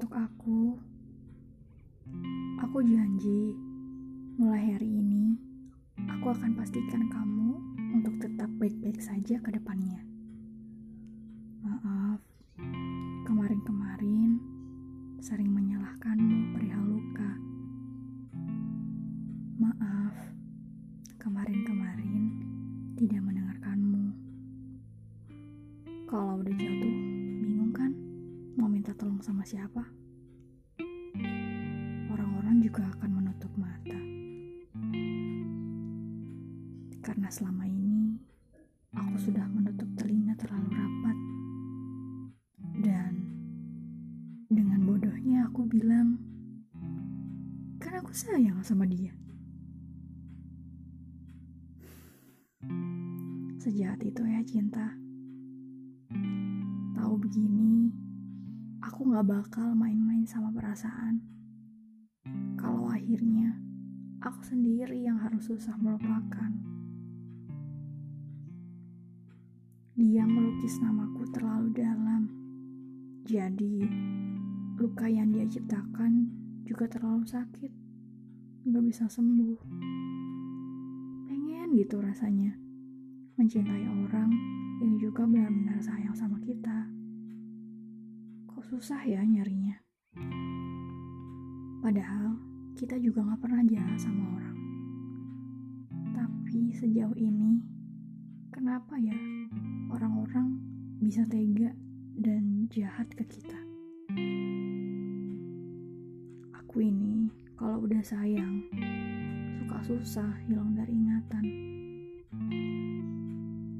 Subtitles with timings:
[0.00, 0.80] Untuk aku,
[2.56, 3.52] aku janji
[4.40, 5.36] mulai hari ini
[6.08, 7.60] aku akan pastikan kamu
[8.00, 10.00] untuk tetap baik-baik saja ke depannya.
[11.60, 12.16] Maaf,
[13.28, 14.40] kemarin-kemarin
[15.20, 17.30] sering menyalahkanmu perihal luka.
[19.60, 20.16] Maaf,
[21.20, 22.40] kemarin-kemarin
[22.96, 24.16] tidak mendengarkanmu.
[26.08, 27.19] Kalau udah jatuh?
[28.60, 29.80] Mau minta tolong sama siapa?
[32.12, 33.96] Orang-orang juga akan menutup mata.
[37.00, 38.20] Karena selama ini
[38.92, 41.16] aku sudah menutup telinga terlalu rapat.
[42.84, 43.12] Dan
[44.52, 46.20] dengan bodohnya aku bilang,
[47.80, 49.16] kan aku sayang sama dia.
[53.56, 54.92] Sejahat itu ya cinta.
[56.92, 57.88] Tahu begini,
[58.80, 61.20] aku gak bakal main-main sama perasaan.
[62.56, 63.60] Kalau akhirnya
[64.24, 66.52] aku sendiri yang harus susah melupakan.
[70.00, 72.22] Dia melukis namaku terlalu dalam.
[73.28, 73.84] Jadi,
[74.80, 76.32] luka yang dia ciptakan
[76.64, 77.72] juga terlalu sakit.
[78.64, 79.60] Gak bisa sembuh.
[81.28, 82.56] Pengen gitu rasanya.
[83.36, 84.32] Mencintai orang
[84.80, 86.99] yang juga benar-benar sayang sama kita.
[88.60, 89.72] Kok susah ya nyarinya?
[91.80, 92.36] Padahal
[92.76, 94.58] kita juga gak pernah jahat sama orang.
[96.12, 97.64] Tapi sejauh ini,
[98.52, 99.16] kenapa ya
[99.88, 100.60] orang-orang
[101.00, 101.72] bisa tega
[102.20, 103.56] dan jahat ke kita?
[106.60, 108.68] Aku ini kalau udah sayang,
[109.56, 111.44] suka susah hilang dari ingatan.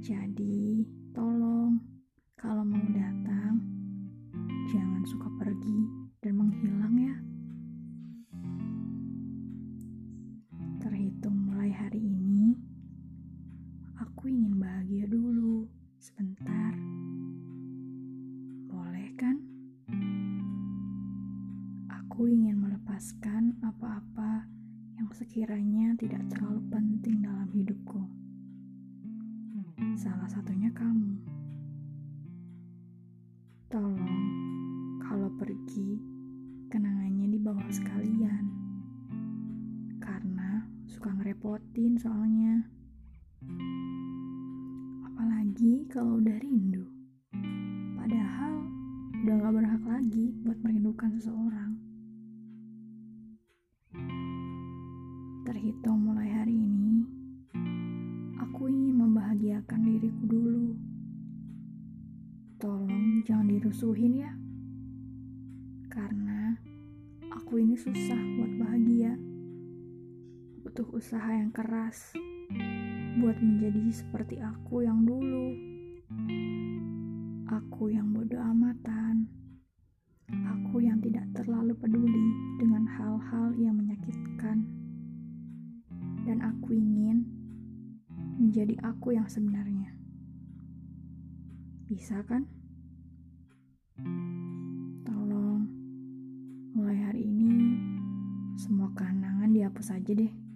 [0.00, 0.59] Jadi,
[14.00, 15.68] aku ingin bahagia dulu
[16.00, 16.72] sebentar.
[18.72, 19.36] Boleh kan?
[21.92, 24.48] Aku ingin melepaskan apa-apa
[24.96, 28.00] yang sekiranya tidak terlalu penting dalam hidupku.
[30.00, 31.20] Salah satunya kamu.
[33.68, 34.24] Tolong,
[35.04, 36.00] kalau pergi,
[36.72, 38.48] kenangannya dibawa sekalian.
[40.00, 42.79] Karena suka ngerepotin soalnya.
[45.50, 46.86] Apalagi kalau udah rindu.
[47.98, 48.54] Padahal
[49.18, 51.74] udah gak berhak lagi buat merindukan seseorang.
[55.42, 57.02] Terhitung mulai hari ini,
[58.38, 60.70] aku ingin membahagiakan diriku dulu.
[62.62, 64.30] Tolong jangan dirusuhin ya.
[65.90, 66.54] Karena
[67.26, 69.18] aku ini susah buat bahagia.
[70.62, 72.14] Butuh usaha yang keras
[73.18, 75.50] buat menjadi seperti aku yang dulu.
[77.50, 79.26] Aku yang bodoh amatan.
[80.30, 82.30] Aku yang tidak terlalu peduli
[82.62, 84.62] dengan hal-hal yang menyakitkan.
[86.22, 87.26] Dan aku ingin
[88.38, 89.90] menjadi aku yang sebenarnya.
[91.90, 92.46] Bisa kan?
[95.02, 95.66] Tolong,
[96.78, 97.74] mulai hari ini
[98.54, 100.49] semua kenangan dihapus aja deh.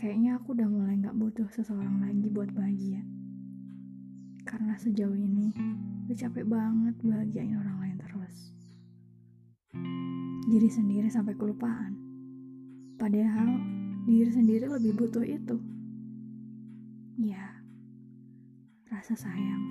[0.00, 3.04] Kayaknya aku udah mulai gak butuh seseorang lagi buat bahagia.
[4.48, 5.52] Karena sejauh ini
[6.08, 8.56] udah capek banget bahagiain orang lain terus.
[10.48, 12.00] Diri sendiri sampai kelupaan.
[12.96, 13.60] Padahal
[14.08, 15.60] diri sendiri lebih butuh itu.
[17.20, 17.60] Ya,
[18.88, 19.64] rasa sayang.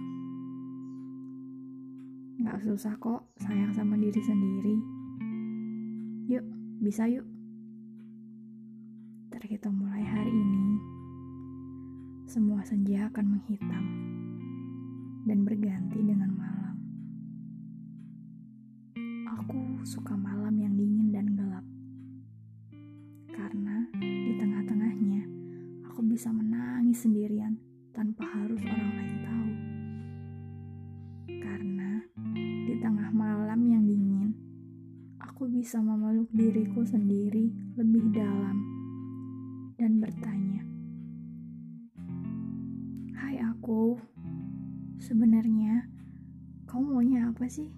[2.46, 4.78] Gak susah kok sayang sama diri sendiri.
[6.30, 6.46] Yuk,
[6.86, 7.39] bisa yuk.
[9.40, 10.84] Terhitung mulai hari ini,
[12.28, 13.86] semua senja akan menghitam
[15.24, 16.76] dan berganti dengan malam.
[19.40, 21.64] Aku suka malam yang dingin dan gelap.
[23.32, 25.24] Karena di tengah-tengahnya
[25.88, 27.56] aku bisa menangis sendirian
[27.96, 29.52] tanpa harus orang lain tahu.
[31.40, 32.04] Karena
[32.68, 34.36] di tengah malam yang dingin,
[35.16, 38.79] aku bisa memeluk diriku sendiri lebih dalam
[39.80, 40.60] dan bertanya,
[43.16, 43.96] "Hai aku,
[45.00, 45.88] sebenarnya
[46.68, 47.72] kamu maunya apa sih?"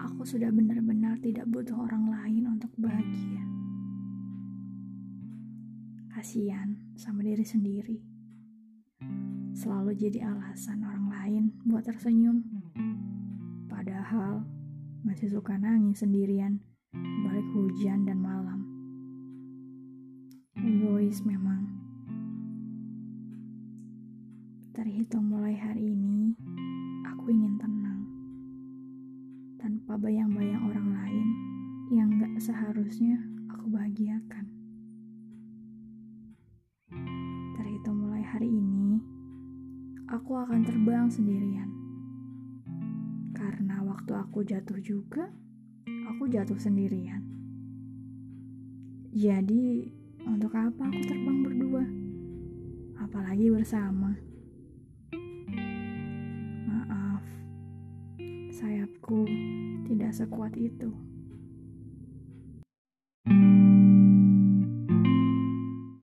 [0.00, 3.44] Aku sudah benar-benar tidak butuh orang lain untuk bahagia.
[6.08, 7.98] Kasihan sama diri sendiri.
[9.52, 12.40] Selalu jadi alasan orang lain buat tersenyum.
[13.68, 14.48] Padahal
[15.04, 18.51] masih suka nangis sendirian balik hujan dan malam.
[20.62, 21.66] Egois memang.
[24.70, 26.38] Terhitung mulai hari ini,
[27.02, 28.06] aku ingin tenang.
[29.58, 31.28] Tanpa bayang-bayang orang lain
[31.90, 33.18] yang gak seharusnya
[33.50, 34.46] aku bahagiakan.
[37.58, 39.02] Terhitung mulai hari ini,
[40.14, 41.74] aku akan terbang sendirian.
[43.34, 45.26] Karena waktu aku jatuh juga,
[46.06, 47.26] aku jatuh sendirian.
[49.10, 51.84] Jadi, untuk apa aku terbang berdua?
[53.02, 54.14] Apalagi bersama.
[56.66, 57.24] Maaf,
[58.54, 59.26] sayapku
[59.90, 60.90] tidak sekuat itu.